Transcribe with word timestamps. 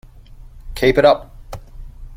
Keep 0.73 0.97
it 0.97 1.05
up! 1.05 1.31